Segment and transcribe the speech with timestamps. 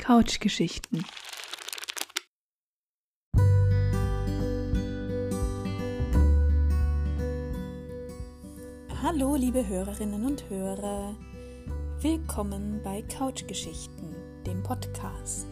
[0.00, 1.04] Couchgeschichten.
[9.02, 11.14] Hallo, liebe Hörerinnen und Hörer.
[12.00, 14.14] Willkommen bei Couchgeschichten,
[14.46, 15.46] dem Podcast.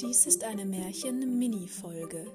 [0.00, 2.26] Dies ist eine Märchen-Mini-Folge.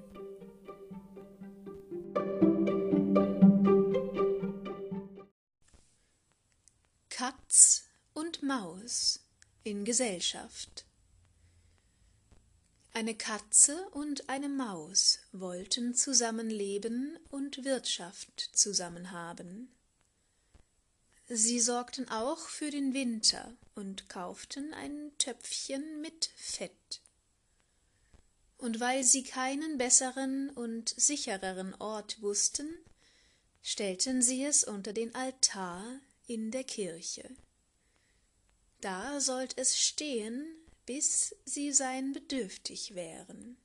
[8.51, 9.21] Maus
[9.63, 10.83] in Gesellschaft.
[12.91, 19.71] Eine Katze und eine Maus wollten zusammenleben und Wirtschaft zusammen haben.
[21.29, 26.99] Sie sorgten auch für den Winter und kauften ein Töpfchen mit Fett.
[28.57, 32.67] Und weil sie keinen besseren und sichereren Ort wussten,
[33.63, 37.33] stellten sie es unter den Altar in der Kirche.
[38.81, 40.45] Da sollt es stehen,
[40.85, 43.57] bis sie sein bedürftig wären.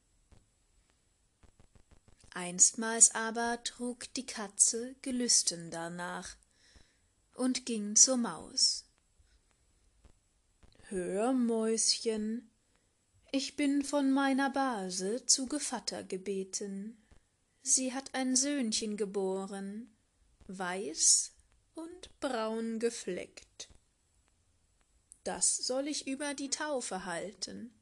[2.30, 6.36] Einstmals aber trug die Katze Gelüsten darnach
[7.34, 8.84] und ging zur Maus.
[10.88, 12.50] Hör, Mäuschen,
[13.32, 17.02] ich bin von meiner Base zu Gevatter gebeten.
[17.62, 19.96] Sie hat ein Söhnchen geboren,
[20.46, 21.32] weiß
[21.74, 23.68] und braun gefleckt.
[25.26, 27.74] Das soll ich über die Taufe halten.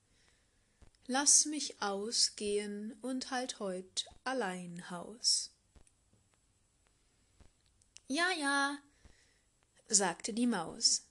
[1.06, 5.50] Lass mich ausgehen und halt heut allein Haus.
[8.08, 8.78] Ja, ja,
[9.88, 11.04] sagte die Maus.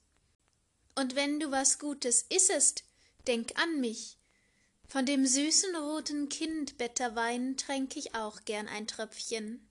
[0.96, 2.84] Und wenn du was Gutes issest,
[3.28, 4.18] denk an mich.
[4.88, 9.70] Von dem süßen roten Kindbetterwein tränk ich auch gern ein Tröpfchen.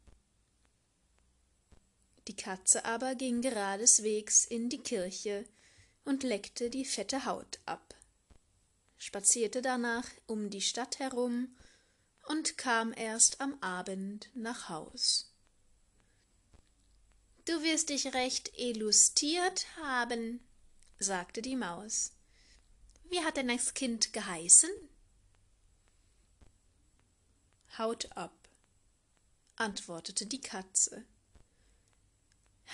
[2.29, 5.45] Die Katze aber ging geradeswegs in die Kirche
[6.05, 7.95] und leckte die fette Haut ab,
[8.99, 11.57] spazierte danach um die Stadt herum
[12.29, 15.33] und kam erst am Abend nach Haus.
[17.45, 20.41] Du wirst dich recht illustiert haben,
[20.99, 22.13] sagte die Maus.
[23.11, 24.71] Wie hat denn das Kind geheißen?
[27.77, 28.49] Haut ab,
[29.57, 31.05] antwortete die Katze.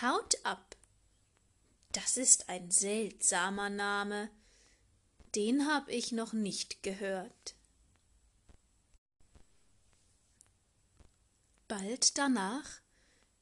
[0.02, 0.76] Haut ab.
[2.04, 4.30] Das ist ein seltsamer Name.
[5.34, 7.56] Den hab ich noch nicht gehört.
[11.66, 12.80] Bald danach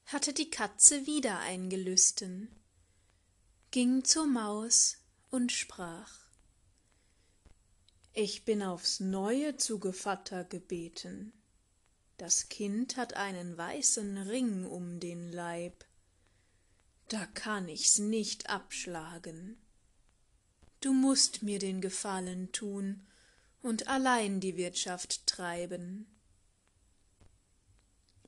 [0.06, 2.48] hatte die Katze wieder ein Gelüsten,
[3.72, 6.14] ging zur Maus und sprach
[8.14, 11.34] Ich bin aufs neue zu Gevatter gebeten.
[12.16, 15.84] Das Kind hat einen weißen Ring um den Leib
[17.08, 19.58] da kann ich's nicht abschlagen.
[20.80, 23.06] Du musst mir den Gefallen tun
[23.62, 26.06] und allein die Wirtschaft treiben.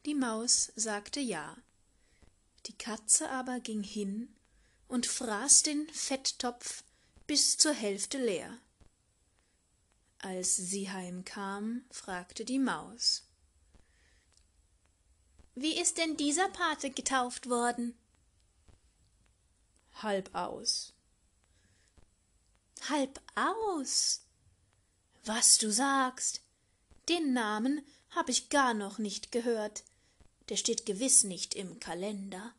[0.07, 1.57] Die Maus sagte ja,
[2.67, 4.35] die Katze aber ging hin
[4.89, 6.83] und fraß den Fetttopf
[7.27, 8.59] bis zur Hälfte leer.
[10.21, 13.25] Als sie heimkam, fragte die Maus
[15.55, 17.95] Wie ist denn dieser Pate getauft worden?
[20.03, 20.93] Halb aus.
[22.89, 24.23] Halb aus?
[25.25, 26.43] Was du sagst.
[27.09, 29.85] Den Namen hab ich gar noch nicht gehört.
[30.49, 32.55] Der steht gewiss nicht im Kalender.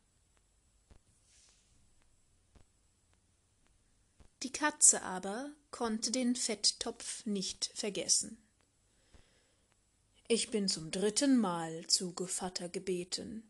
[4.44, 8.38] Die Katze aber konnte den Fetttopf nicht vergessen.
[10.28, 13.44] Ich bin zum dritten Mal zu Gevatter gebeten.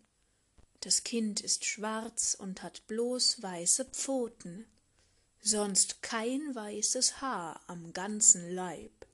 [0.82, 4.66] Das Kind ist schwarz und hat bloß weiße Pfoten,
[5.42, 9.06] sonst kein weißes Haar am ganzen Leib.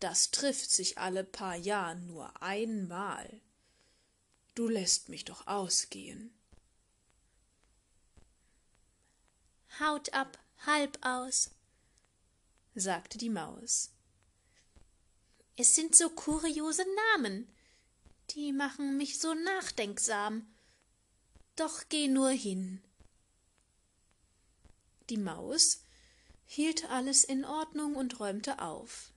[0.00, 3.40] Das trifft sich alle paar Jahr nur einmal.
[4.54, 6.34] Du lässt mich doch ausgehen.
[9.78, 11.50] Haut ab, halb aus,
[12.74, 13.92] sagte die Maus.
[15.56, 16.84] Es sind so kuriose
[17.14, 17.55] Namen
[18.30, 20.46] die machen mich so nachdenksam.
[21.56, 22.82] Doch geh nur hin.
[25.08, 25.82] Die Maus
[26.44, 29.12] hielt alles in Ordnung und räumte auf.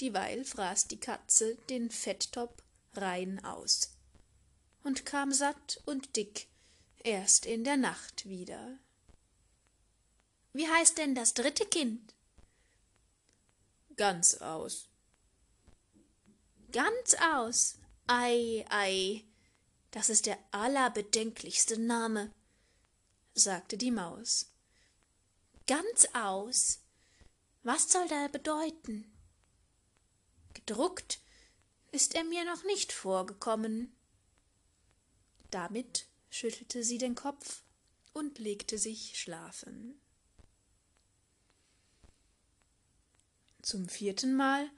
[0.00, 2.62] Dieweil fraß die Katze den Fetttopf
[2.94, 3.96] rein aus
[4.82, 6.48] und kam satt und dick
[7.02, 8.78] erst in der Nacht wieder.
[10.52, 12.14] Wie heißt denn das dritte Kind?
[13.96, 14.88] Ganz aus.
[16.72, 17.78] Ganz aus.
[18.06, 19.24] Ei, ei,
[19.90, 22.32] das ist der allerbedenklichste Name,
[23.34, 24.52] sagte die Maus.
[25.66, 26.80] Ganz aus.
[27.62, 29.10] Was soll der bedeuten?
[30.54, 31.20] Gedruckt
[31.90, 33.96] ist er mir noch nicht vorgekommen.
[35.50, 37.62] Damit schüttelte sie den Kopf
[38.12, 40.00] und legte sich schlafen.
[43.62, 44.70] Zum vierten Mal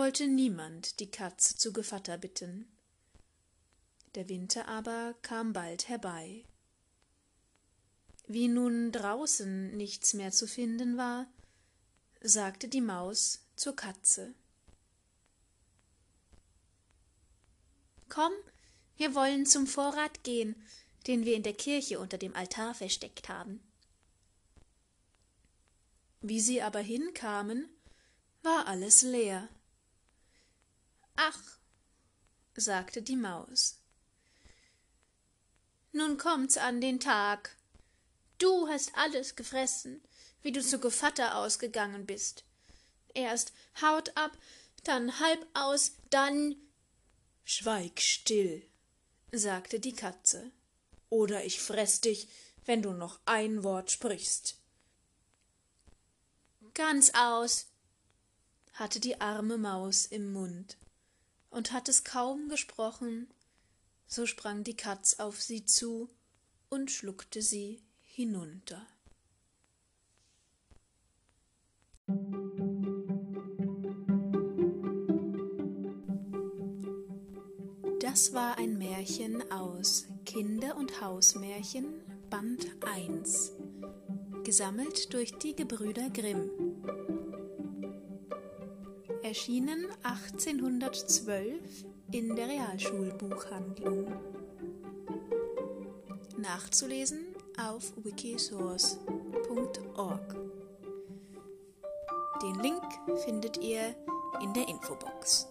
[0.00, 2.66] wollte niemand die Katze zu Gevatter bitten.
[4.14, 6.46] Der Winter aber kam bald herbei.
[8.26, 11.26] Wie nun draußen nichts mehr zu finden war,
[12.22, 14.32] sagte die Maus zur Katze.
[18.08, 18.32] Komm,
[18.96, 20.56] wir wollen zum Vorrat gehen,
[21.08, 23.60] den wir in der Kirche unter dem Altar versteckt haben.
[26.22, 27.68] Wie sie aber hinkamen,
[28.42, 29.50] war alles leer.
[31.22, 31.58] Ach,
[32.56, 33.78] sagte die Maus.
[35.92, 37.54] Nun kommt's an den Tag.
[38.38, 40.00] Du hast alles gefressen,
[40.40, 42.44] wie du zu Gevatter ausgegangen bist.
[43.12, 43.52] Erst
[43.82, 44.32] Haut ab,
[44.84, 46.56] dann halb aus, dann.
[47.44, 48.66] Schweig still,
[49.30, 50.50] sagte die Katze,
[51.10, 52.28] oder ich fress dich,
[52.64, 54.56] wenn du noch ein Wort sprichst.
[56.72, 57.66] Ganz aus,
[58.72, 60.78] hatte die arme Maus im Mund
[61.50, 63.28] und hat es kaum gesprochen,
[64.06, 66.08] so sprang die Katz auf sie zu
[66.68, 68.86] und schluckte sie hinunter.
[78.00, 83.52] Das war ein Märchen aus Kinder- und Hausmärchen Band 1,
[84.44, 86.50] gesammelt durch die Gebrüder Grimm.
[89.30, 94.12] Erschienen 1812 in der Realschulbuchhandlung.
[96.36, 100.36] Nachzulesen auf wikisource.org.
[102.42, 102.82] Den Link
[103.24, 103.94] findet ihr
[104.42, 105.46] in der Infobox.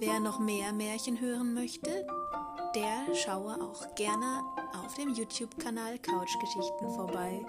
[0.00, 2.08] Wer noch mehr Märchen hören möchte,
[2.74, 4.42] der schaue auch gerne
[4.84, 7.46] auf dem YouTube-Kanal Couchgeschichten vorbei.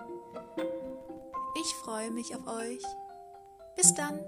[1.59, 2.83] Ich freue mich auf euch.
[3.75, 4.19] Bis dann!